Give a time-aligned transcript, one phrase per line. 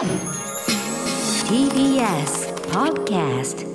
[0.00, 0.08] TBS
[2.70, 3.68] Podcast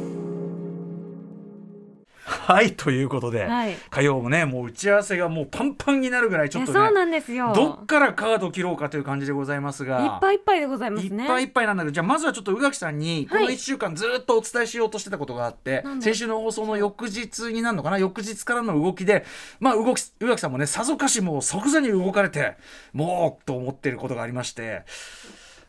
[2.26, 3.76] はいということで、はい。
[3.92, 7.54] 火曜もねもう打ち合わせがもうパンパンになるぐらいちょっとねいやそうなんですよ。
[7.54, 10.04] どっからカード切ろうかという感じでございますが。
[10.04, 19.26] いっぱいいっぱいでございますいねっぱいいっぱいなんだけどじゃあまずはちょっと宇垣さんにこのはい1週間ずっとお伝えしようとしてたことがあって、なんだ先週の放送の翌日になるのかな翌日からの動きで
[19.60, 22.58] まあ動き宇垣さんもねさぞかしもう即座に動かれて
[22.94, 24.84] もうと思っていることがありまして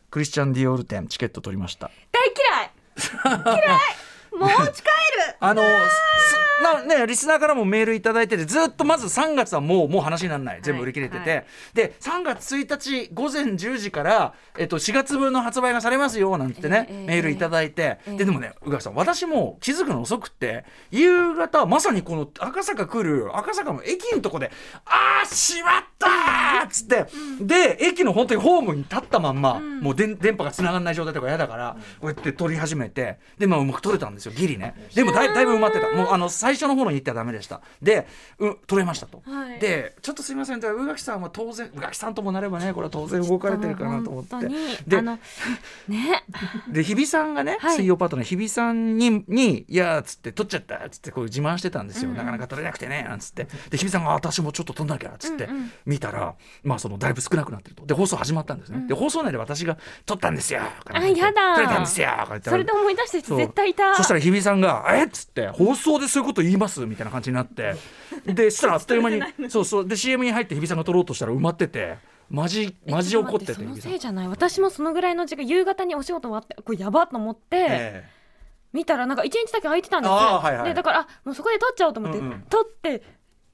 [0.09, 1.91] クリスチャン・ディオール店チケット取りました。
[2.11, 2.71] 大嫌い。
[3.63, 3.79] 嫌い。
[4.37, 5.35] もう持ち帰る。
[5.39, 5.67] あのす
[6.61, 10.59] なね、リスナーからもメールいただいててずっとまず3月はもうもう話にならない。
[10.61, 11.45] 全部売り切れてて、はい。
[11.73, 18.17] で3月1日午前10時から、えっと、4月分の発売がされますよなんてね、ええメールいただいて、ええ。
[18.17, 24.51] ででもね宇垣さん私も気づくの遅くって夕方まさにこの赤坂来る赤坂の駅のとこで
[24.85, 26.07] 「あーしまった!」
[26.65, 27.05] っつって、
[27.41, 33.19] で駅の本当にホームに立ったまんま、もう電電波が繋がらない状態とか嫌だから、こうやって撮り始めて。
[33.37, 34.73] でまあうまく撮れたんですよギリね。
[34.93, 35.89] でもだいだいぶ埋まってた。
[35.89, 37.59] もうあの最初の方に行ってはダメでした。
[37.81, 38.07] で、
[38.39, 39.59] う撮れましたと、はい。
[39.59, 40.59] でちょっとすいません。
[40.59, 44.47] 宇垣さんは当然宇垣さんともなればねこれは当然動かれてるかなと思って。
[44.87, 45.19] でね。
[46.71, 47.75] で日比さんがね、はい。
[47.75, 52.17] 水曜パートナー日比さんに「にいや」っつって「撮っちゃった」っつってこう自慢してたんですよ、うんうん。
[52.17, 53.47] なかなか撮れなくてねなんつって。
[53.69, 55.45] で日比さんがあ「私もちょっと撮んなきゃ」っつって。
[55.45, 55.71] うんうん。
[55.85, 57.85] 見たら、まあそのだいぶ少なくなってると。
[57.85, 62.07] で放送始まったんですね、で放送内で私が「撮ったんですよ」あやだ撮れたんですよ」
[62.43, 63.95] それで思い出した人そう絶対いた。
[63.95, 67.75] そしたら日比さんが「えっ?」つって「放送でそういうこと言います?」みたいな感じになって。
[68.25, 69.87] でしたらあっという間に そうそう。
[69.87, 71.97] で CM に入って日比さんが撮ろうとしたら埋まってて。
[72.29, 74.27] マジマジ怒っててそのせいじゃない。
[74.27, 78.09] 私もそのぐらいの時間夕方にお仕事終わってこれやばっと思って、ええ。
[78.73, 80.67] 見たらなんか一日だけ空いてたんですあーはいはい。
[80.67, 82.41] でだからあもうそこで取っちゃおうと思って、うんうん。
[82.49, 83.01] 取って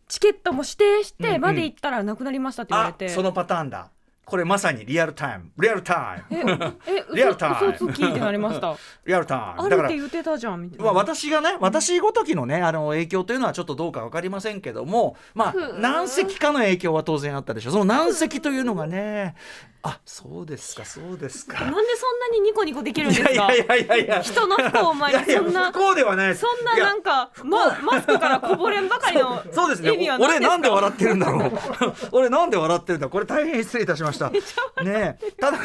[0.08, 1.34] チケットも指定しうんうん。
[1.34, 3.92] てまで行ったらなくなりましたって言われて、あそのパターンだ
[4.26, 5.52] これまさにリアルタイム。
[5.60, 7.92] リアルタイえムえリアルタイム。
[7.92, 8.76] ってなりました？
[9.06, 9.62] リアルタイム。
[9.62, 17.74] あるだからって言ってたじゃんみたいな、まあ、私がね私ごときのねあの影響というのはちょっとどうか分かりませんけどもまあ何席かの影響は当然あったでしょう。
[17.74, 19.36] その何席というのがね
[19.86, 21.60] あそうですかそうですか。
[21.60, 23.32] なんでそんなにニコニコできるんいですか？
[23.34, 24.22] やいやいやいやいや。
[24.22, 26.40] 人の不幸を前いやいやにそんな不幸ではないです。
[26.42, 29.92] そんななんかまマスクからこぼれんばかりのそうですね。
[30.22, 31.52] 俺なんで笑笑ってるんだろう。
[32.14, 34.30] 俺なんで笑ってるんだ これ大変失礼いたしました。
[34.82, 35.32] ねえ。
[35.40, 35.58] ただ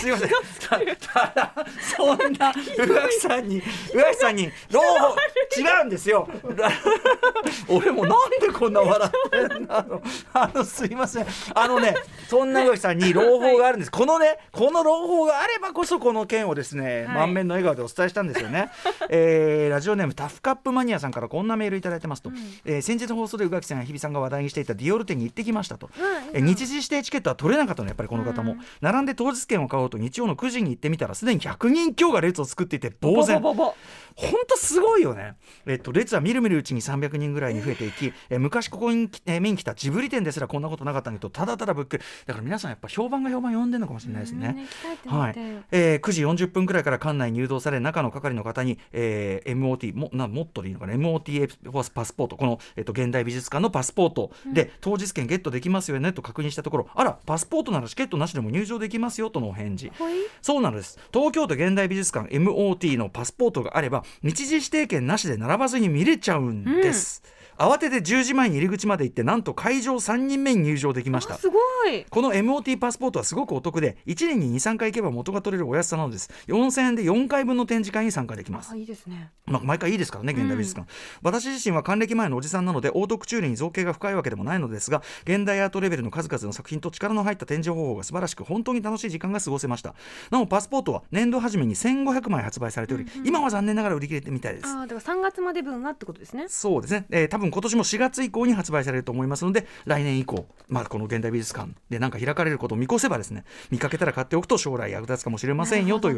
[0.00, 0.28] すいません。
[0.28, 0.78] た
[1.14, 1.54] ただ
[1.96, 3.62] そんな宇垣さんに
[3.94, 5.16] 宇垣さんに朗報。
[5.58, 6.28] 違うんですよ。
[7.68, 10.02] 俺もなんでこんな笑ってんだろう。
[10.34, 11.26] あのすいません。
[11.54, 11.94] あのね
[12.28, 13.90] そんな宇垣さんに朗報があるんです。
[13.90, 17.16] このねこの朗報があればこそこの件をですね、はい。
[17.22, 18.70] 満面の笑顔でお伝えしたんですよね、
[19.08, 22.30] えーラジオネームタフカップマニアさんからこんなメールいただいてますと、
[22.64, 25.88] えー先日放送で宇垣さんや日比さんが話題にしていたディオール店に行ってきましたと、
[26.32, 33.40] えー日時指定チケットは取れなかったのやっぱりこの方も、並んで当日券を買おうと日曜の9時に行ってみたらすでに100人強が列を作っていて呆然。
[33.40, 33.74] ボボボボ
[34.14, 44.66] 本当すごいよね、えっと、列はみるみるうちに300人ぐらいに増えていき、えー昔ここに、えー見に来たジブリ店ですらこんなことなかったのにとただただぶっくりだから皆さんやっぱ評判が評判呼んでるのかもしれないですね。
[45.06, 45.34] はい。
[45.70, 52.36] えー9時40分くらいから館内に誘導され中の係の方に、えー MOT もなもっとでいいのかな？MOT パスポート。
[52.36, 54.32] この、えっと現代美術館のパスポート。
[54.52, 56.12] で、当日券ゲットできますよね？
[56.12, 59.92] と確認したところあらパスポートならチケットなしでも入場できますよとのお返事。
[60.40, 60.98] そうなんです。
[61.12, 67.22] 東京都現代美術館 MOT のパスポートがあれば日時指定券なしで並ばずに見れちゃうんです、
[67.58, 71.34] 慌てて10時前に入り口まで行ってなんと会場3人目に入場できました。
[71.34, 71.58] あすご
[71.88, 72.04] い。
[72.08, 76.30] この MOT パスポートはすごくお得で1年に23回行けば元が取れるお安さなのです。
[76.48, 78.72] 4000円で4回分の展示会に参加できます。
[78.72, 79.30] あいいですね。
[79.46, 80.88] まあ、毎回いいですからね現代美術館、
[81.22, 89.94] 私自身は還暦前のおじさんなのでオートクチュールに造形が深いわけでもないのですが現代アートレベルの数々の作品と力の入った展示方法が素晴らしく本当に楽しい時間が過ごせました。
[90.30, 94.66] なおパスポートは年度初めに1500枚発売されており、今は残念ながら売り切れてみたいです。
[94.66, 96.46] あーだから3月まで分がってことですね。
[96.48, 106.16] そうですね、えー多分今年も4月以降に発売されると思いますので来年以降、まあ、この現代美術館で何か開かれることを見越せばですね見かけたら買っておくと将来役立つかもしれませんよという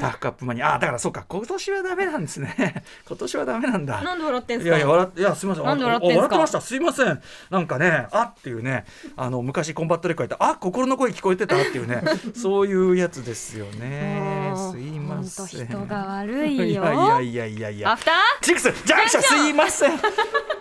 [0.00, 0.74] タフカップマニア。
[0.74, 2.82] あだからそうか今年はダメなんですね。
[3.06, 4.02] 今年はダメなんだ。
[4.02, 5.64] なんで笑ってんすいかやいや笑いやすみません。
[5.64, 6.22] なんであ笑ってんすか？
[6.22, 6.60] あ笑ってました。
[6.60, 7.22] すいません。
[7.50, 8.84] なんかねあっていうね
[9.16, 12.02] あの昔コンバットレックやったあ心の声聞こえてたっていうね
[12.34, 14.52] そういうやつですよね。
[14.72, 15.66] すいません。
[15.68, 16.64] 人が悪いよ。
[16.64, 17.92] いやいやいやいやいや。
[17.92, 18.14] アフター？
[18.42, 19.22] シックスジャンクション！
[19.22, 19.98] すいません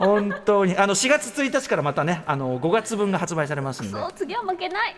[0.01, 4.95] 本当にあの4月1日からまたねあの5月分が発売されますんでそう次は負けない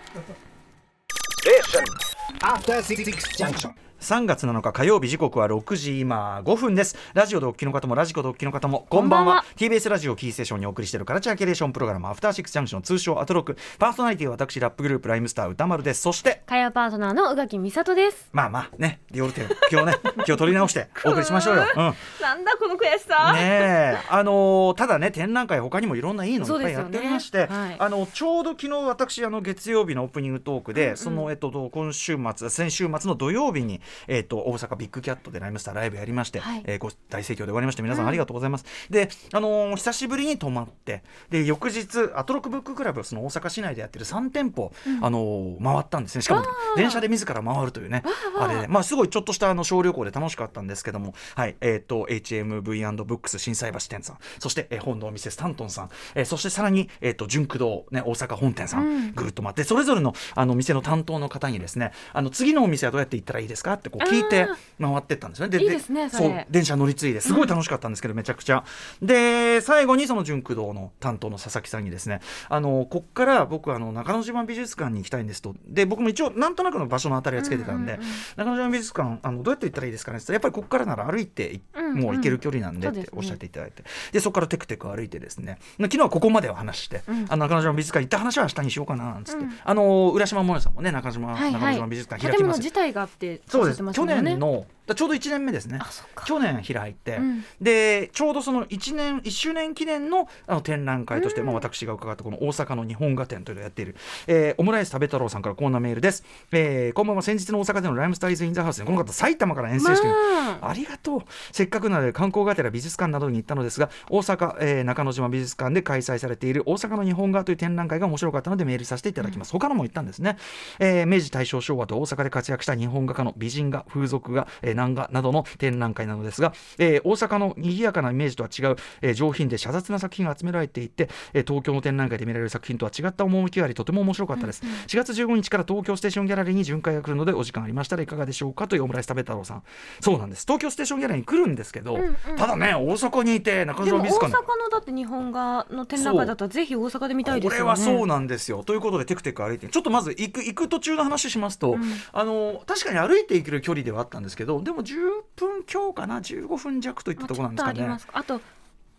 [3.37, 3.73] Junction.
[4.03, 6.97] 3月7日火曜日時刻は6時今5分です。
[7.13, 9.45] ラジオでお聞きの方もラジコでお聞きの方もこんばんは。
[9.55, 13.57] TBS ラジオキーステーションにお送りしているカルチャーキュレーションプログラムアフターシックスジャンクション通称アトロク。
[13.79, 16.01] パーソナリティは私ラップグループライムスター宇多丸です。
[16.01, 18.27] そして火曜パートナーの宇垣美里です。
[18.33, 19.93] まあまあねディオルテン今日ね
[20.25, 23.33] 気を取り直してお送りしましょうよ、うん、ねなんだこの悔しさ。
[23.37, 23.97] え。
[24.09, 27.75] あのーただね展覧会他にもいろんないいのいっぱいやっておりまして、ねはい。
[27.79, 30.97] あのちょうど昨日私あの月曜日のオープニングトークで、うんうん。
[30.97, 36.63] そのえっと今週末先週末の土曜日にえっと大阪ビッグキャットでライムスターライブやりまして、はい。
[36.65, 38.09] えーご大盛況で終わりまして皆さんうん。
[38.09, 45.05] ありがとうございます、であのー久しぶりに泊まってで翌日アトロックブッククラブその大阪市内でやってる3店舗、うん。
[45.05, 46.21] あのー回ったんですね。
[46.21, 46.43] しかも
[46.75, 48.03] 電車で自ら回るというね。
[48.39, 51.55] あれでまあすごいちょっとしたあの小旅行で楽しかったんですけどもはい。
[51.61, 59.11] えっ、と HMV& ブックス心斎橋店さんそして、えー本堂ミセスタントンさん、えーそしてさらにえっ、と純駆堂ね大阪本店さん、うん。
[59.13, 65.59] ぐるっと回ってそれぞれのあの店の担当の方にですねあの次のお店はどうやって行ったらいいですかってこう聞いてあ回ってったんですよね。
[65.59, 66.47] いいですねそれ。
[66.49, 68.63] う電車乗り継いですごい楽しかったんですけど、めちゃくちゃ。
[69.01, 75.55] で最後にその純駆堂の担当の佐々木さんにですねあのこっから僕あの中之島美術館に行きたいんですと。
[75.67, 77.99] で僕も一応なんとなくの場所の当たりはつけてたんで、
[78.37, 80.19] 中之島美術館あのどうやって行ったらいいですかね？
[80.19, 81.61] ってやっぱりここからなら歩いて
[81.93, 83.83] もう行ける距離なんでっておっしゃっていただいて。
[84.11, 85.59] でそこからテクテク歩いてですね。
[85.79, 87.25] 昨日はここまでを話して、うん。
[87.29, 89.53] あの中之島美術館行った話は明日にしようかななんつって、うん。
[89.63, 95.79] あの浦島萌さんもね中島、之島美術館開建きます物自体があってそうです、去年のだちょうど1年目ですね。
[96.25, 97.45] 去年開いて、うん。
[97.61, 101.47] でちょうどその1年1周年記念のあの展覧会として、うん。
[101.47, 103.95] まあ、私が伺ったこの大阪の日本画展というのをやっている、
[104.27, 111.21] えーオムライス食べ太郎さんからこんなメールです、えーこんばんは先日の大阪でのライムスターイズ・イン・ザ・ハウスにこの方埼玉から遠征して、まあありがとう。
[111.53, 120.37] せっかくなので観光がてら美術館などに行ったのですが大阪、えー中之島美術館で開催されている大阪の日本画という展覧会が面白かったのでメールさせていただきます、他のも行ったんですね、
[120.79, 139.63] えー明治大正昭和と大阪で活躍した日本画家の美人画風俗画、えー南画などの展覧会なのですが、えー大阪の賑やかなイメージとは違う、えー上品で写雑な作品が集められていて、えー東京の展覧会で見られる作品とは違った趣がありとても面白かったです、4月15日から東京ステーションギャラリーに巡回が来るのでお時間ありましたらいかがでしょうかというオムライス食べ太郎さん。
[140.01, 140.45] そうなんです。
[140.45, 142.35] 東京ステーションギャラリーに来るんですけど、うんうん。
[142.37, 147.57] ただね大阪にいて中島美術館のだって日本画の展覧会だったらぜひ大阪で見たいですよね。
[147.57, 148.63] これはそうなんですよ。
[148.63, 151.83] ということでテクテク歩いてちょっとまず行く行く途中の話しますと、うん。
[152.11, 154.95] あの確かに歩いて行ける距離ではあったんですけどでも10
[155.35, 157.97] 分強かな15分弱といったところなんですかね。
[158.13, 158.41] あと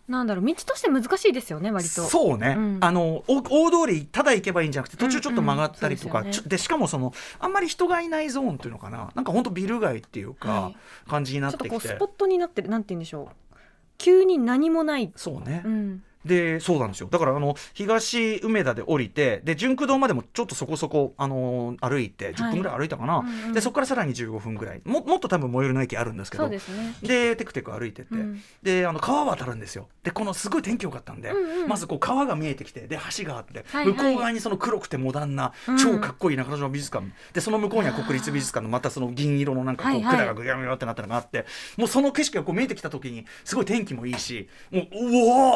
[0.07, 2.03] なんだろう道として難しいですよね割と。
[2.03, 2.77] そうね、うん。
[2.79, 6.25] あのお大通りただ行けばいいんじゃなくて途中ちょっと曲がったりとか、うん。
[6.27, 9.11] うんでねでしかもそのあんまり人がいないゾーンというのかな。
[9.15, 10.77] なんか本当ビル街っていうか、はい。
[11.09, 13.55] 感じになっちょってときてこうスポットになってるなんて言うんでしょう。
[13.97, 17.07] 急に何もない、そうね、うん、でそうなんですよ。
[17.09, 23.53] だからあの東梅田で降りてで純駆堂までもちょっとそこそこ、あのー歩いて10分ぐらい歩いたかな、うんうん。
[23.53, 24.81] でそこからさらに15分ぐらい。
[24.85, 26.95] ももっと多分最寄りの駅あるんですけどですね。
[27.01, 28.41] でテクテク歩いてって、うん。
[28.63, 29.87] であの川渡るんですよ。
[30.03, 31.67] でこのすごい天気良かったんで、うんうん。
[31.67, 33.93] まずこう川が見えてきてで橋があって、はいはい。
[33.93, 35.77] 向こう側にその黒くてモダンな、うん。
[35.77, 37.05] 超かっこいい中之島美術館。
[37.33, 40.17] でその向こうには国立美術館のまたその銀色のなんかこうはいはい。
[40.17, 41.45] 管がぐやぐやってなったのがあって
[41.77, 44.87] もうその景色がこう見えてきた時にすごい天気もいいしもうう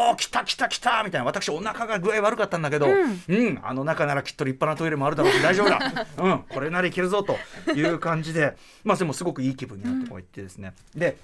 [0.10, 1.25] おー来た来た来たみたいな。
[1.25, 3.21] 私お腹が具合悪かったんだけど、うん。
[3.27, 5.79] うん、あの中ならきっと立派なトイレもあるだろうし大丈夫だ、
[6.17, 7.38] うん、これならいけるぞと
[7.71, 8.57] いう感じで。
[8.83, 11.17] まあでもすごくいい気分になってこう言ってですね、で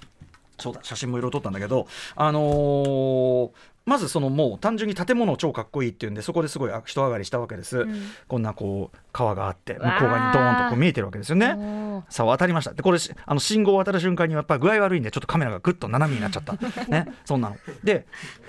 [0.58, 3.50] そうだ写真もいろいろ撮ったんだけどあのー
[3.86, 8.02] まずそのもう単純に建物超かっこいいっていうんでそこですごい人上がりしたわけです、ん。
[8.26, 12.02] こんなこう川があって向こう側にドーンとこう見えてるわけですよね。
[12.08, 12.74] さあ渡りました。
[12.74, 16.54] でこれしあの信号を渡る瞬間にやっぱり具合悪いんでちょっとカメラがぐっと斜めになっちゃった。
[16.88, 17.06] ね。
[17.24, 17.56] そんなの。
[17.84, 18.06] で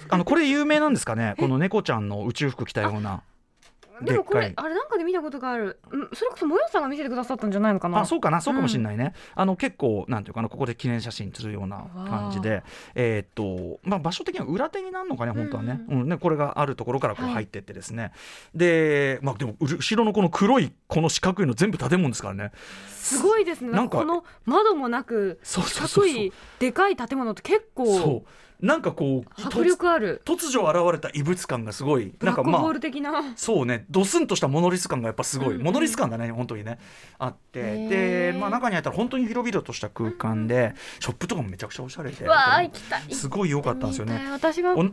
[0.10, 1.36] あのこれ有名なんですかね？
[1.38, 3.22] この猫ちゃんの宇宙服着たような
[4.02, 5.80] でもこれあれなんかで見たことがある。
[5.92, 8.00] うんそれこそもよさんが見せてくださったんじゃないのかな。
[8.00, 8.42] あそうかな。
[8.42, 10.50] そうかもしれないね、あの結構なんていうかな。
[10.50, 12.64] ここで記念写真するような感じで。
[12.96, 17.34] えーっとまあ場所的には裏手になるのかね本当はね,、ううんねこれがあるところからこうはい。
[17.38, 18.12] 入ってってですね、
[18.56, 22.52] でまあでもう後ろのこの黒いこの四角いの全部建物ですからね。
[22.90, 23.72] すごいですね。
[23.72, 28.30] なんかこの窓もなく四角いでかい建物って結構そう
[28.62, 30.22] なんかこう迫力ある。
[30.26, 32.14] 突如現れた異物感がすごい。
[32.22, 33.86] なんかまあル的な、そうね。
[33.90, 35.56] ドスンとしたモノリス感がやっぱすごい、うん。
[35.58, 36.80] うんモノリス感だね本当にね
[37.20, 37.88] あって。
[37.88, 42.28] で、まあ、中に入ったら本当に広々とした空間で、ショップとかもめちゃくちゃおしゃれで。
[43.12, 44.28] すごい良かったんですよね。
[44.32, 44.92] 私がおね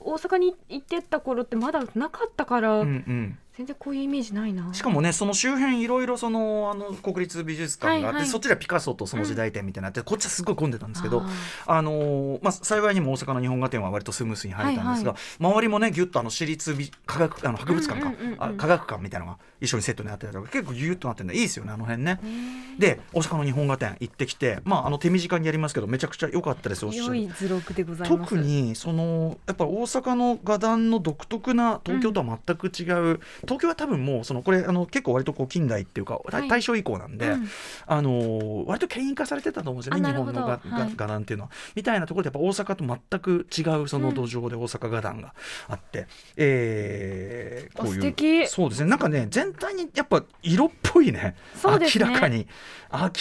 [0.00, 3.38] 大阪に行ってった頃ってまだなかったから、うんうん。
[3.56, 4.72] 全然こういうイメージないな。
[4.72, 8.26] しかもねその周辺いろいろそのあの国立美術館があって、はいはい。
[8.28, 11.28] そっちではピカソとその時代展みたいなのあって、こっちはすごい混んでたんですけどあ
[11.66, 18.42] あのーまあ、幸いにも大阪の日本画展は割とスムースに入れたんですが、はい周りもねぎゅっとあの私立美科学あの博物館か、うんうんうんうん。
[18.42, 22.20] あ科学館みたいなのが一緒にセットになってたりとか結構ぎゅっとなってるんでいいですよねあの辺ね。
[22.22, 22.80] ー。
[22.80, 27.16] で大阪の日本画展行ってきて、まあ、あの手短にやりますけどめちゃくちゃ良かったですおっしゃる。
[27.16, 28.30] 良い図録でございます。
[28.30, 36.48] 特にそのやっぱ大阪の画壇の独特な東京とは全く違う、東京は多分もうそのこれあの結構割とこう近代っていうか大はい。
[36.48, 37.48] 大正以降なんで、うん。
[37.86, 40.92] あのー割と権威化されてたと思うんですよね日本の画,が、はい。
[40.96, 41.50] 画壇っていうのは。
[41.74, 45.34] みたいなところでやっぱ大阪と全く違うその土壌で大阪画壇が
[45.68, 48.46] あって、えーあこういう素敵。
[48.46, 48.90] そうですね。
[48.90, 51.18] なんかね全体にやっぱ色っぽいね。
[51.18, 51.36] ね。
[51.64, 52.46] 明らかに。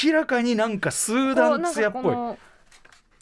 [0.03, 2.37] 明らかになんかスーダン艶っぽい。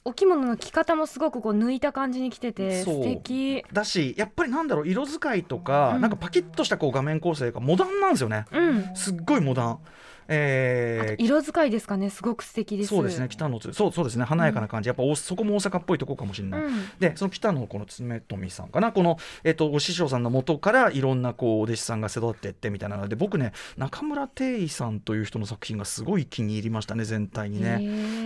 [0.08, 3.66] お着物の着方もすごくこう抜いた感じに着てて素敵。
[3.74, 6.02] だしやっぱりなんだろう色使いとか、うん。
[6.02, 8.46] なんかパキッとしたこう画面構成がモダンなんですよね。
[8.52, 8.96] うん。
[8.96, 9.80] すっごいモダン。
[10.28, 11.24] えー。
[11.24, 12.10] 色使いですかね。
[12.10, 12.90] すごく素敵です。
[12.90, 13.28] そうですね。
[13.30, 14.26] 北野つそうそうですね。
[14.26, 16.90] 華やかな感じ、やっぱおそこも大阪っぽいとこかもしれない、うん。
[17.00, 18.92] でその北野この爪富さんかな。
[18.92, 27.06] この、えっとお師匠さんの元からいろんなこうお弟子さんが育ってってみたいなので僕ね中村定衣さんという人の作品がすごい気に入りましたね。
[27.06, 27.78] 全体にね。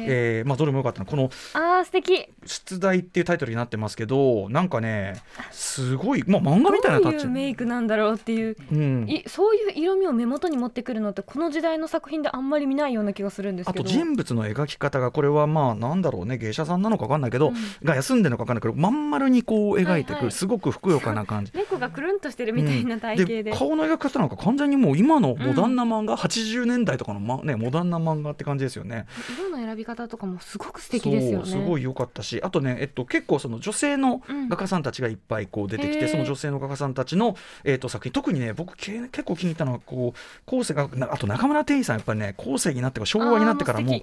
[0.08, 0.48] えー。
[0.48, 1.06] まあ、どれもよかったの。
[1.06, 7.18] このあー素敵「出題」っていうタイトルになってますけどなんかねすごい、まあ、漫画みたいなタッチ。
[7.20, 7.30] どういう。
[7.30, 8.56] メイクなんだろうっていう。
[8.72, 9.06] うん。
[9.10, 17.56] いそういう色味を目元に持ってくるのってこの時代の作品であんまり見ないような気がするんですあと人物の描き方がこれはまあなんだろうね芸者さんなのか分かんないけど、うん。
[17.84, 20.32] が休んでるのか分かんないけどまん丸にこう描いていく、はいはい。
[20.32, 21.52] すごくふくよかな感じ。
[21.56, 29.06] 猫がくるんとしてるみたいな体型で,、で顔の描き方なんか完全にもう今のモダンな漫画、80年代とかの、まね、モダンな漫画って感じですよね。
[29.38, 31.46] 色の選び方とかもすごく素敵ですよね。
[31.46, 34.50] そうすごい良かったしあとね、えっと、結構その女性のうん。
[34.50, 38.12] 画家さんたちがいっぱいこう出てきて、へーその女性の画家さんたちの、えっと、作品。
[38.12, 44.02] 特にね僕け結構気に入ったのはこう後世がなあと中村天一さんやっぱりね後世になってから昭和になってからも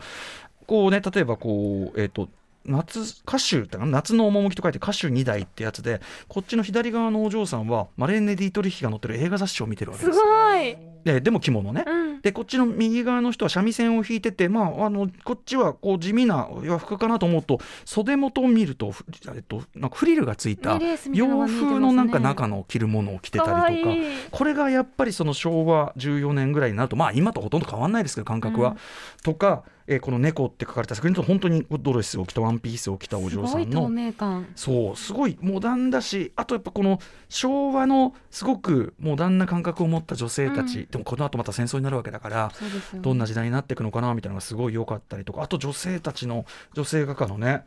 [0.67, 2.29] こうね例えばこうえっ、と
[2.65, 10.27] 夏歌手夏の趣と書いて歌手2代ってやつでこっちの左側のお嬢さんはマレーネ・ディートリッヒが載ってる映画雑誌を見てるわけすごです。
[10.65, 19.05] い、ででも着物ね、うん、でこっちの右側の人は三味線を弾いてて、まあ、あのこっちはこう地味な洋服かなと思うと袖元を見ると、ふ
[19.35, 20.79] えっと、なんかフリルがついた
[21.13, 23.95] 洋風のなんか中の着るものを着てたりとか
[24.31, 28.71] これがやっぱりその昭和14年ぐらいになるとまあ今とほとんど変わんないですけど感覚は。
[28.71, 28.77] うん。
[29.23, 33.89] とか、えーこの「猫」って書かれた作品と本当にドレスを着たワンピースを着たおす嬢さんごい透の。
[33.89, 34.47] 明感。
[34.57, 40.87] そうすごいモダンだしあとやっぱこの昭和のすごくモダンな感覚を持った女性たち、うん。
[40.91, 42.53] でもこの後また戦争になるわけだから
[42.93, 43.01] ね。
[43.01, 45.43] どんな時代になっていくのかなみたいなのがすごい良かったりとか。
[45.43, 47.65] あと女性たちの女性画家のね。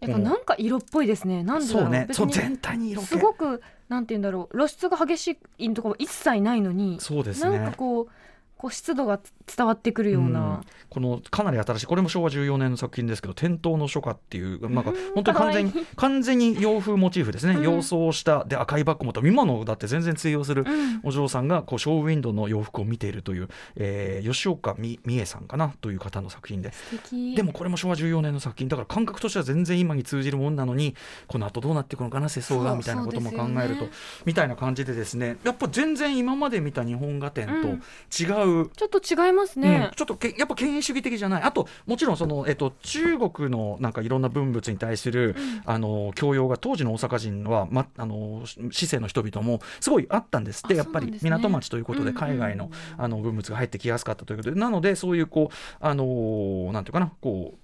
[0.00, 1.44] やっぱなんか色っぽいですね。
[1.44, 3.08] なんでだろそううねそう全体に色気。
[3.08, 4.56] すごくなんて言うんだろう。
[4.56, 8.08] 露出が激しいところ一切ないのにそうですなんかねこう
[8.62, 9.18] こう湿度が
[9.56, 10.60] 伝わってくるような、うん。
[10.88, 17.64] このかなり新しいこれも昭和14年の作品ですけど「天頭の書家」っていうなんかうん本当に 完全に完全に洋風モチーフですね、うん。
[17.64, 21.00] 洋装したで赤いバッグ持った今のだって全然通用するうん。
[21.02, 26.72] お嬢さんがこうショーウィンドウの洋服を見ているという、えー吉岡美美恵さんかなという方の作品で。
[26.72, 27.34] 素敵。
[27.34, 28.68] でもこれも昭和14年の作品。
[28.68, 30.94] だから感覚としては全然今に通じるもんなのに
[31.26, 33.90] この後どうなっていくのかな世相がみたいなことも考えると、ね
[34.24, 35.38] みたいな感じでですね。
[35.42, 37.82] やっぱ全然今まで見た日本画展とうん。
[38.12, 39.88] 違う、ちょっと違いますね。
[39.90, 41.42] うん、ちょっとけやっぱ権威主義的じゃない。
[41.42, 54.60] あともちろんその、えっと、中国のなんかいろんな文物に対する、あの教養が当時の大阪人は、ま、あの市政の人々もすごいあったんですってあやっぱり港町ということで海外の,、あの文物が入ってきやすかったということで。
[54.60, 57.62] なのでそういうこうあのなんていうかなこう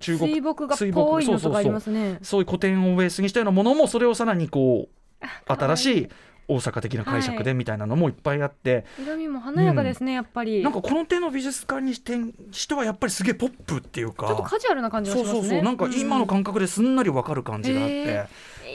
[0.00, 1.72] 中国水墨画っ水墨ぽいのとかありそうそうそう。
[1.72, 6.08] ますねそういう古典をベースにしたようなものもそれをさらにこう新しい
[6.48, 10.62] 大阪的な解釈でみたいなのもいっぱいあって、色味も華やかですね、やっぱり。
[10.62, 14.26] なんかこの手の美術館にしてはやっぱりすげえポップっていうか。
[14.26, 18.26] ちょっとカジュアルな感じがしますねそうそうそうなんか今の感覚ですんなりわかる感じがあって、へー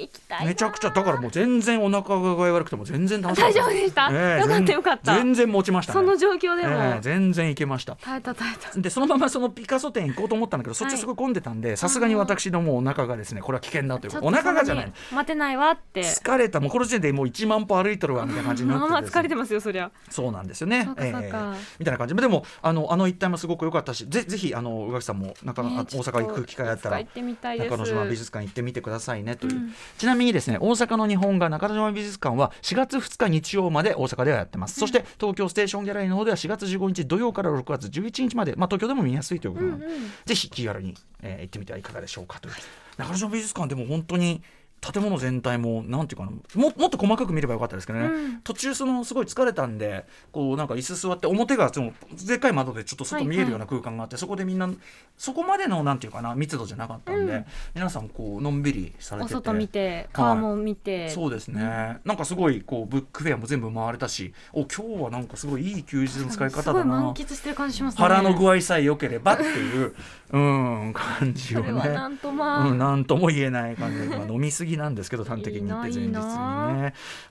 [0.02, 3.60] 行きたいなめちゃくちゃだからもう全然お腹が悪くても全然楽しか大った。
[3.62, 5.16] 丈夫でした、ええよかったよかった。
[5.16, 6.00] 全然持ちましたね。
[6.00, 7.96] その状況でも、ええ全然いけました。
[7.96, 8.80] 耐えた耐えた。
[8.80, 14.94] でそのままそのピカソ店行こうと思ったんだけど、そっちすごい混んでたんでさすがに私のもうお腹がですねこれは危険だというちょっお腹がじゃない。
[15.12, 16.02] 待てないわって。
[16.02, 16.60] 疲れた。
[16.60, 19.92] もうこの時点でもう1万歩歩いとるわみたいな感じになってまあまあ疲れてますよそりゃ。
[20.10, 20.84] そうなんですよね。
[20.86, 21.56] そうかそうか。
[21.80, 22.16] みたいな感じ。
[22.16, 29.74] ででもあのあの一帯もすごく良かったしぜぜひあの宇垣さんもなかなかね大阪行く機会あったら中之島美術館行ってみてくださいねという、うん。
[29.98, 40.00] ちなみにですね大阪の日本画中之島美術館は4月2日日曜まで大阪ではやってます、そして東京ステーションギャラリーの方では4月15日土曜から6月11日まで、まあ、東京でも見やすいということなので、うんうん。
[40.26, 42.56] ぜひ気軽に、えー行ってみてはいかがでしょうかという。
[42.98, 44.42] 中之島美術館でも本当に
[44.82, 48.42] 建物全体もなんていうかなももっと細かく見ればよかったですけどね、うん。
[48.42, 51.94] 途中そのすごい疲れたんでこうなんか椅子座って表がその
[52.26, 54.70] でっかい窓でちょっと外見えるような空間があって、そこでみんな
[55.18, 57.46] そこまでのなんていうかな密度じゃなかったんで、うん。
[57.76, 68.02] 皆さんこうのんびりされててお外見て川も見て、そうですね、なんかすごいこうブックフェアも全部回れたしお今日はなんかすごいいい休日の使い方すごいだな満喫してる感じしますね。
[68.02, 69.94] 腹の具合さえ良ければっていう、
[70.32, 71.72] うん、感じをね。
[71.72, 76.20] なんとまあ、うん、なんとも言えない感じで、まあ、飲みすぎなんですけど端的に言って前日にね。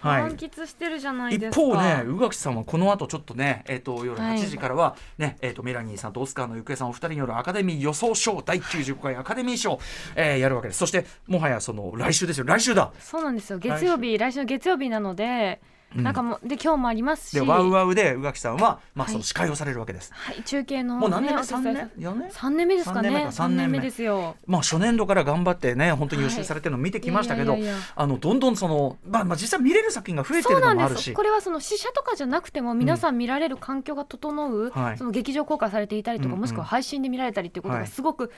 [0.01, 1.61] は満い喫してるじゃない一ですか。
[1.61, 4.39] 方ね宇垣さんはこの後ちょっとね、えー、と夜はい。
[4.39, 9.79] 8時からは、ねえー、とメラニーさんとオスカーの行方さんお二人によるアカデミー予想賞第95回アカデミー賞、
[10.17, 10.79] えーやるわけです。
[10.79, 12.47] そしてもはやその来週ですよ。
[12.47, 12.93] 来週だ。
[12.99, 13.59] そうなんですよ。
[13.59, 14.39] 月曜日来週。
[14.39, 17.33] の月曜日なので、うんなんかもうで今日もありますし。
[17.33, 19.13] でワウワウで宇垣さんは、まあ、はい。
[19.13, 21.41] その司会をされるわけです、はい中継の、ね、もう何年目？
[21.41, 22.31] お手3伝い年4年？
[22.31, 23.09] 三年目ですかね。
[23.09, 23.81] 三年目か三年目。
[23.81, 24.37] ですよ。
[24.47, 27.57] まあ、初年度から頑張ってね本当に予習されてるのを見てきましたけど、
[27.97, 31.07] あのどんどんその、まあ、まあ実際見れる作品が増えてるそうなんのもあるし。
[31.07, 31.15] です。
[31.15, 34.99] これはその試写とかじゃなくても皆さん見られる環境が整う、はい。
[34.99, 37.85] その劇場公開されていたりとか、もしくは配信で見られたりっていうことはい。
[37.85, 38.31] がすごく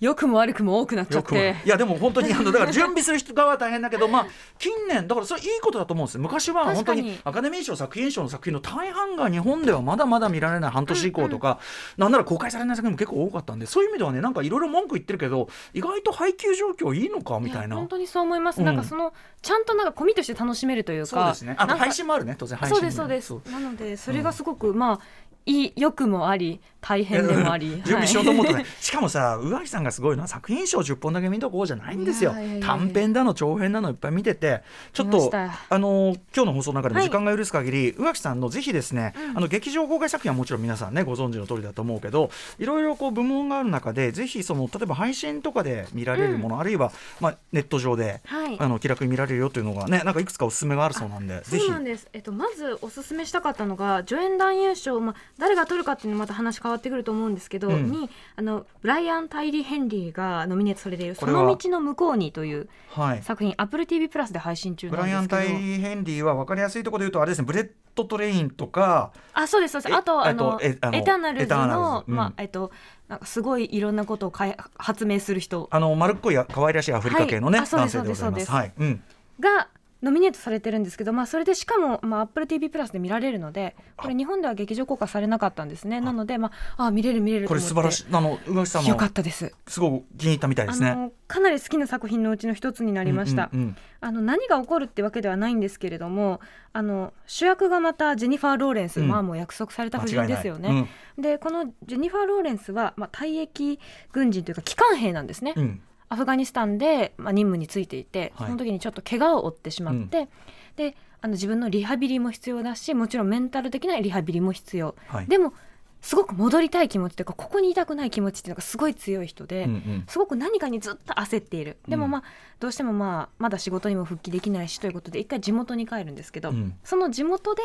[0.00, 1.56] 良くも悪くも多くなっちゃって。
[1.64, 4.26] いやでも本当にあのだから準備する人側は大変だけどまあ
[4.58, 6.20] 近年だからそれいいことだと思うんですよ。
[6.20, 11.58] 昔は本当にアカデミー賞作品賞の作品の大半が日本ではまだまだ見られない半年以降とか、
[11.96, 17.74] なんなら公開されない作品も結構多かったんでそういう意味ではねなんかいろいろ文句言ってるけど意外と配給状況いいのかみたいな。
[17.74, 18.64] や本当にそう思います、うん。
[18.66, 21.54] なんかそのちゃんとなんか込みとして楽しめるというかそうですね。
[21.58, 23.52] あ配信もあるね当然配信もそうですそうです。
[23.52, 25.00] なのでそれがすごく、まあ
[25.46, 27.70] いい良くもあり大変でもあり。
[27.84, 32.34] 準備しようと思うとね、はいしかもさ宇垣さんがすごいのは作品賞10本だけ見とこうじゃないんですよ。
[32.60, 34.62] 短編だの長編だのいっぱい見てて。
[34.92, 37.08] ちょっとあの今日の放送の中でもはい。
[37.08, 48.56] 時間が許す限り、宇垣さんのぜひですね、あの劇場公開作品はもちろん皆さんねご存知の通りだと思うけどいろいろこう部門がある中でぜひその例えば配信とかで見られるもの、あるいは、まあ、ネット上で、はい。
[48.60, 51.64] あの気楽に見られるよというのがねなんかいくつかおすすめがあるそうなんでぜひ。
[51.64, 57.90] そうなんです、えっと、まずおすすめしたかったのが助演男優賞、まあ、誰が取るかっていうのまた話変わってくると思うんですけど、うん。
[57.90, 63.22] にあのブライアン・タイリー・ヘンリーがノミネートされている「その道の向こうに」というはい。
[63.22, 69.92] 作品 AppleTV プラスで配信中ブなんライアン・ですけどタイリー・ヘンリーは分かりやすいところで言うとあれですねブレッドトレインとかあそうですそうです。
[69.92, 72.10] えあとあえっとのエターナルズのズ。
[72.10, 72.16] うん。
[72.16, 72.72] まあえっと
[73.08, 75.68] なんかすごいいろんなことをかい発明する人。
[75.70, 77.68] あの丸っこい可愛らしいアフリカ系のね、はい。
[77.68, 78.52] 男性でございます。
[78.78, 79.02] うん、
[79.40, 79.68] が
[80.04, 86.00] ノミネートされてるんですけど、まあ、それでしかも、まあ、AppleTV プラスで見られるのでこれ日本では劇場公開されなかったんですね。
[86.00, 89.54] なので、まあ、あ見れる見れるとこれ素晴らしい、あの宇垣さんよもかったです。
[89.66, 91.10] すごく気に入ったみたいですね。
[91.26, 93.76] かなり好きな作品のうちの一つになりました、うんうんうん。
[94.00, 96.40] あの何が起こるってわけではないんですけれども
[96.74, 99.08] あの主役がまたジェニファー・ローレンス、うん。
[99.08, 100.88] まあもう約束された布陣ですよね、間違いない。
[101.22, 103.78] でこのジェニファー・ローレンスは、まあ、退役
[104.12, 108.46] 軍人というか帰還兵なんですね、うんうんアフガニスタンで、まあ、任務についていて、はい。
[108.48, 110.28] その時にちょっと怪我を負ってしまって、
[110.76, 115.26] であの自分のリハビリも必要だしもちろんメンタル的なリハビリも必要、はい。
[115.26, 115.54] でも
[116.02, 120.04] すごく戻りたい気持ちというかここにいたくない気持ちっていうのがすごい強い人で、うんうん。
[120.06, 121.78] すごく何かにずっと焦っている。
[121.88, 122.22] でもうんまあ
[122.60, 126.74] どうしてもまあまだ仕事にも復帰できないしということで一回地元に帰るんですけど、うん。
[126.84, 127.62] その地元で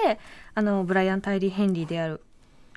[0.56, 2.22] あのブライアン・タイリー・ヘンリーである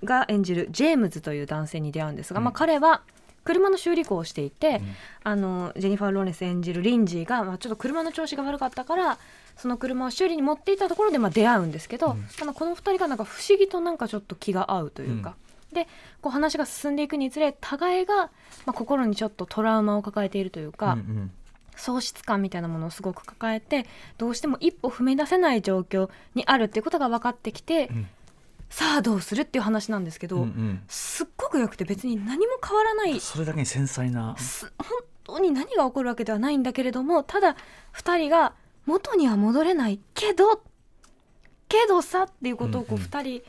[0.03, 2.45] が演じるジェームズという男性に出会うんですが、うん。
[2.45, 3.03] まあ、彼は
[3.45, 4.95] 車の修理工をしていて、うん。
[5.25, 9.19] あのジェニファー・ローレンス演じるリンジーが、まあ、ちょっと車の調子が悪かったから
[9.57, 12.27] その車を修理に持っていったところでまあ出会うんですけど、うん。
[12.41, 15.35] あのこの2人がなんか不思議となんかちょっと気が合うというか。
[15.73, 15.89] で
[16.21, 18.31] こう話が進んでいくにつれ互いが、ま
[18.67, 21.31] あ、心にちょっとトラウマを抱えているというか、うんうん。
[21.77, 23.87] 喪失感みたいなものをすごく抱えて
[24.19, 28.07] どうしても一歩踏み出せない状況にあるっていうことが分かってきて、うん
[28.73, 34.35] さあどうするっていう話なんですけど、うんうんすっごくよくて別に何も変わらないそれだけに繊細な。
[34.39, 34.89] す本
[35.25, 37.55] 当に何が起こるわけではないんだけれどもただ
[37.95, 38.55] 2人が
[38.87, 40.63] 元には戻れないけど
[41.69, 43.43] けどさっていうことをこううんうん2人、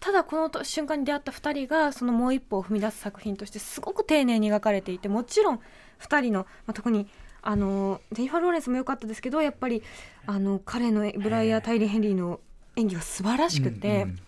[0.00, 5.60] ただこのと瞬間に出会った2人がそのもう一歩を踏み出す作品としてすごく丁寧に描かれていてもちろん
[6.00, 7.06] 2人の、まあ、特に
[7.42, 9.82] あのジェニファー・ローレンスも良かったですけどやっぱり
[10.24, 12.40] あの彼のブライア・タイリー・ヘンリーの
[12.76, 14.04] 演技が素晴らしくて。
[14.04, 14.18] うんうん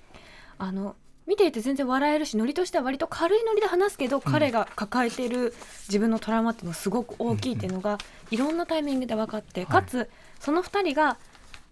[0.61, 0.95] あの
[1.27, 5.55] 見ていて全然笑えるしノリとしては割と軽いノリで話すけど、彼が抱えている
[5.89, 7.99] 自分のトラウマっていうのがすごく大きいっていうのが、
[8.31, 11.19] いろんなタイミングで分かって、かつその2人が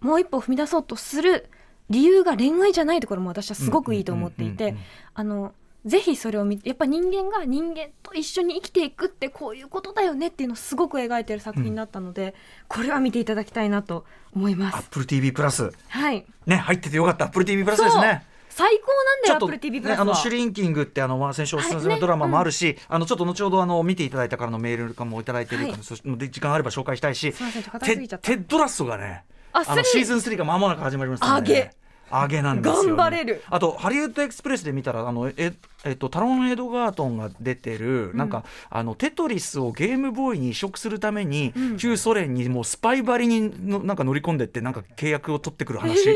[0.01, 1.49] もう一歩踏み出そうとする
[1.91, 5.55] 理由が恋愛じゃないところも私はすごくいいと思っていてうんうんうんうんあの
[5.87, 12.35] ぜひそれを見てやっぱ人間が人間と一緒に生きていくってこういうことだよねっていうのをすごく描いてる作品だったので、
[12.67, 14.79] これは見ていただきたいなと思います。
[14.79, 15.73] Apple TV プラス。
[15.89, 16.27] はい。
[16.47, 17.27] ね入っててよかった。
[17.27, 18.25] Apple TV プラスですね。
[18.59, 20.03] 最高なんだよちょっと、Apple TV プね、ラスは。
[20.03, 26.31] あのシュリンキングってあの、まあ、先週おすすめのドラマもあるし、あのちょっと後ほどあの見ていただいたからのメールかもいただいてるから、はい。
[26.31, 31.71] 時間あれば紹介したいしテテッドラストがねああの3シーズン3が間もなく始まりますので、上げ。
[32.11, 33.43] 上げなんですよ、ね、頑張れる。
[33.49, 35.53] あとハリウッドエクスプレスで見たらあのえ
[35.85, 46.09] えっと、タロン・エドガートンが出てる、なんかあのテトリスをゲームボーイに移植するために、旧ソ連にもうスパイばりにのなんか乗り込んでってなんか契約を取ってくる話、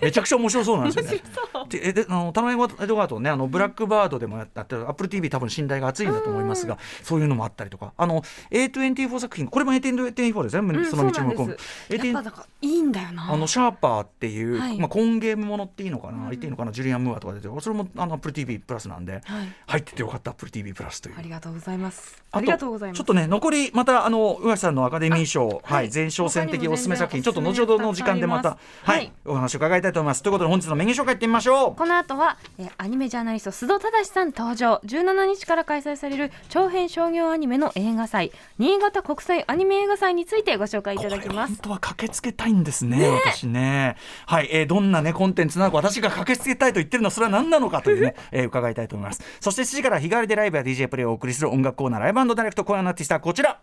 [0.00, 1.22] めちゃくちゃ面白そうなんですよね。
[1.68, 7.92] でえであのタロン・エドガートンねあのブラックバードでもやってる AppleTV 多分信頼が厚いんだと思いますが、そういうのもあったりとか。
[7.96, 11.92] あの A24 作品これも A24 で全部その道のそうなんです。
[11.92, 13.32] やっぱなんかいいんだよな。
[13.32, 14.78] あのシャーパーっていう、はい。
[14.78, 17.60] まあ、コンゲームものっていいのかな、言っていいのかなジュリアン・ムーアとか出てる。
[17.60, 19.22] それもあの AppleTV プラスなんで、はい。
[19.66, 21.14] 入っててよかった AppleTV プラスという。
[21.18, 22.22] ありがとうございます。
[22.30, 22.98] あありがとうございます。
[22.98, 25.60] ちょっとね残りまたあの宇垣さんのアカデミー賞、はい。
[25.62, 29.12] はい前哨戦的おすすめ作品ちょっと後ほどの時間でまた、はい。
[29.24, 30.22] お話を伺いたいと思います。
[30.22, 31.74] ということで本日のメニュー紹介いってみましょう。
[31.76, 34.80] この後は、えーアニメジャーナリスト須藤忠さん登場。
[34.84, 41.54] 17日から開催される長編商業アニメの映画祭新潟国際アニメ映画祭についてご紹介いただきます。
[41.54, 43.96] 本当は駆けつけたいんですね私ね。
[44.26, 49.22] はい、えーどんなねコンテンツなのか私が駆けつけたいと言ってるのはそれは何なのかというね、 えー伺いたいと思います。
[49.40, 53.60] そして7時から日替わりでライブや DJ プレイをお送りする音楽コーナーライブダイレクト今夜のアーティストはこちら。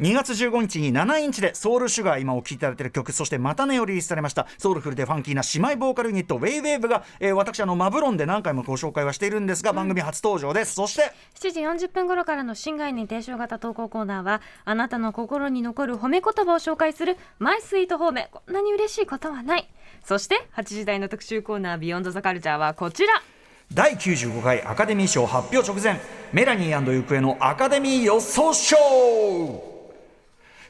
[0.00, 4.46] 2月15日に7インチでソウルシュガー今お聴きいただいている曲そしてまたねをリリースされました。
[4.56, 10.72] ソウルフルでファンキーな姉妹ボーカルユニットウェイウェーブが、えー私あのマブロンで何回もご紹介はしているんですが、番組初登場です。
[10.72, 11.12] そして。
[11.34, 18.30] 7時40分頃からの新概念提唱型投稿コーナーはあなたの心に残る褒め言葉を紹介するマイスイート褒め。
[18.32, 19.68] こんなに嬉しいことはない。
[20.02, 23.22] そして8時台の特集コーナービヨンドザカルチャーはこちら
[23.72, 26.00] 第95回アカデミー賞発表直前
[26.32, 29.69] メラニー行方のアカデミー予想賞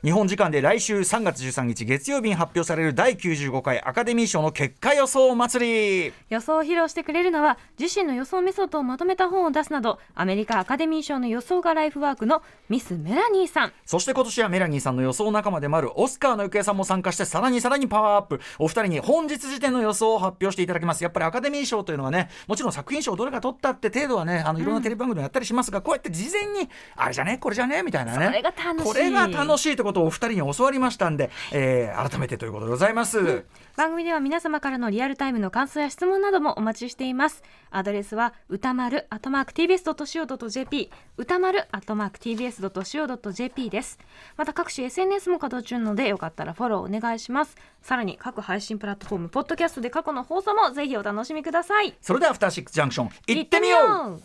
[0.03, 6.15] 日本時間で来週3月13日月曜日に発表される第95回アカデミー賞の結果予想祭り。
[6.31, 13.73] 予想を披露してくれるのは自身の予想メソッドをまとめた本を出すなどアメリカアカデミー賞の予想がライフワークのミス・メラニーさん。
[13.85, 18.41] そして今年はメラニーさんの予想仲間でもあるオスカーの行方さんも参加してさらにさらにパワーアップ。
[18.59, 21.05] お二人に本日時点の予想を発表していただきます。
[21.05, 28.27] やっぱりアカデミー賞というのはねもちろん作品賞どれが取ったって程度はねあのいろんなテレビ番組でやったりしますが、こうやって事前にあれじゃねこれじゃねみたいなね。
[28.27, 28.85] それが楽しい。
[28.87, 33.44] これが楽しいとことをお二人に教わりましたんで、えー改めてということでございます、
[33.76, 37.42] 番組では皆様からのリアルタイムの感想や質問などもお待ちしています。
[37.70, 43.98] アドレスは歌丸アットマーク tbs.co.jp 歌丸アットマーク tbs.co.jp です。
[44.37, 47.57] また各種 SNS も稼働中なのでよかったらフォローお願いします。
[47.83, 51.94] さらに各配信プラットフォームポッドキャストで過去の放送もぜひお楽しみください。
[52.00, 54.12] それではアフターシックスジャンクション行ってみよう。
[54.14, 54.22] う。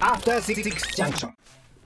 [0.00, 0.62] After Six
[0.96, 1.30] Junction.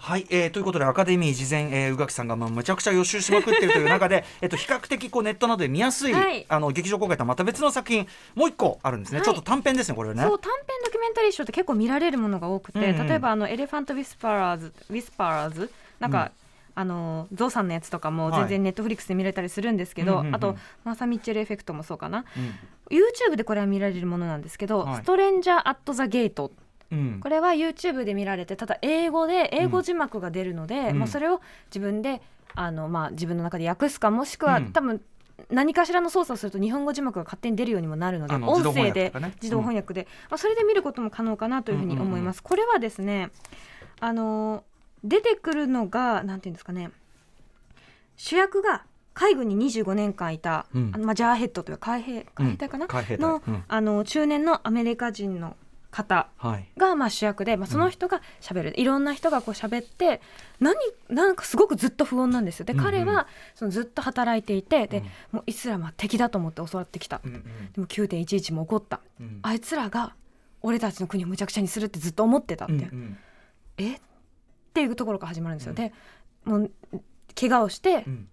[0.03, 6.47] はい、えーということでアカデミー事前、えー、宇垣さんがまあむちゃくちゃ予習しまくってるという中で、 えっと比較的こうネットなどで見やすい、はい。
[6.49, 9.25] あの劇場公開とはまた別の作品もう一個あるんですね、はい。
[9.27, 10.23] ちょっと短編ですねこれね。
[10.23, 13.01] そう短編ドキュメンタリーショーって結構見られるものが多くて、うん。
[13.01, 16.33] うん例えばあのエレファント・ウィスパラーズウィスパラーズなんか、
[16.75, 20.35] あのゾウさんのやつとかも全然ネットフリックスで見れたりするんですけど、うんうんうん。
[20.35, 22.97] あとマーサ・ミッチェルエフェクトもそうかな、うん。
[22.97, 24.97] YouTube でこれは見られるものなんですけど「はい。
[24.97, 26.53] ストレンジャー・アット・ザ・ゲート」
[26.93, 27.21] うん。
[27.21, 30.99] これは YouTube で見られてただ英語で英語字幕が出るので、うん。
[30.99, 32.23] まあ、それを自分で
[32.55, 34.73] あの、まあ、自分の中で訳すかもしくは、うん。
[34.73, 35.01] 多分
[35.49, 42.43] 何かしらの操作をすると日本語字幕が勝手に出るようにもなるので音声で自動翻訳で、まあ、それで見ることも可能かなというふうに思います。
[42.43, 43.31] これはですね
[44.01, 44.65] あの
[45.03, 46.91] 出てくるのがなんていうんですかね
[48.17, 50.91] 主役が海軍に25年間いた、うん。
[50.95, 53.29] あのまあ、ジャーヘッドという海兵海兵隊かな、海兵隊。
[53.29, 53.65] の,、うん。
[53.67, 55.57] あの中年のアメリカ人の
[55.91, 56.69] 方はい。
[56.77, 60.21] がまあ主役で、まあ、その人が喋る、いろんな人がこう喋って
[60.61, 60.77] 何
[61.09, 62.65] なんかすごくずっと不穏なんですよ。
[62.65, 62.85] で、うんうん。
[62.85, 65.05] 彼はそのずっと働いていてで、うん。
[65.33, 67.43] もうイスラムは敵だと思って教わってきた、うんうん。
[67.43, 69.01] でも9.11も起こった。
[69.21, 69.41] うん。
[69.43, 70.15] あいつらが
[70.63, 73.19] 俺たちの国をむちゃくちゃにするってずっと思ってたって、うんうん。
[73.79, 73.95] え？
[73.95, 74.01] っ
[74.73, 75.77] ていうところから始まるんですよ、うん。
[75.77, 75.93] で
[76.45, 76.71] もう
[77.35, 78.29] 怪我をしてうん。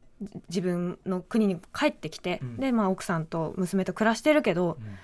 [0.49, 2.57] 自分の国に帰ってきて、うん。
[2.57, 4.97] で、まあ、奥さんと娘と暮らしてるけど、うん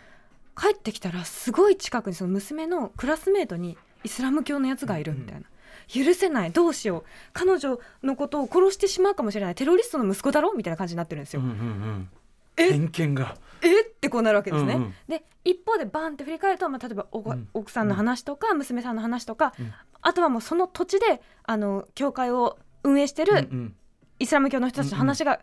[0.56, 5.48] 帰ってきたらすごい近くにその娘のクラスメートにイスラム教のやつがいるみたいな、
[5.88, 6.52] 許せない。
[6.52, 7.04] どうしよう。
[7.34, 9.56] 彼女のことを殺してしまうかもしれない。
[9.56, 11.42] テロリストの息子だろみたいな感じになってるんですよ。
[11.42, 12.10] うんうんうん。
[12.58, 12.70] え？
[12.70, 13.38] 偏見が。
[13.62, 13.82] え？
[13.82, 14.76] ってこうなるわけですね。
[14.76, 14.94] うんうん。
[15.08, 17.48] で一方でバンって振り返ると、まあ、例えばおうん。
[17.54, 19.74] 奥さんの話とか、娘さんの話とか、うん。
[20.02, 23.76] あとはもうその土地であの教会を運営してるうんうん。
[24.20, 25.40] イスラム教の人たちの話が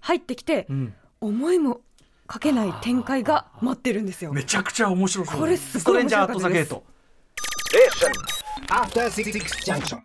[0.00, 0.94] 入ってきて、うん。
[1.20, 1.80] 思いも
[2.26, 4.32] かけない展開が待ってるんですよ。
[4.32, 6.82] めちゃくちゃ面白そうこれすストごいレンジャーアットザ面白かっ
[8.94, 9.86] たですゲート.